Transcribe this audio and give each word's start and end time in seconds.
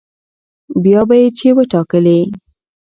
بيا 0.83 1.01
به 1.07 1.15
يې 1.21 1.27
چې 1.37 1.47
وټاکلې 1.57 2.19